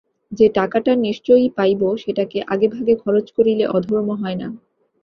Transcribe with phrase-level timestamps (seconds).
[0.31, 4.47] যে টাকাটা নিশ্চয়ই পাইব সেটাকে আগেভাগে খরচ করিলে অধর্ম হয় না।